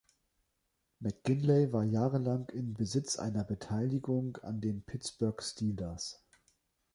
McGinley 0.99 1.71
war 1.71 1.83
jahrelang 1.83 2.49
in 2.49 2.73
Besitz 2.73 3.19
einer 3.19 3.43
Beteiligung 3.43 4.35
an 4.37 4.59
den 4.59 4.81
Pittsburgh 4.81 5.39
Steelers. 5.43 6.25